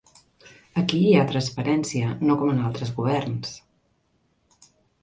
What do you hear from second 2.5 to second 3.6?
en altres governs.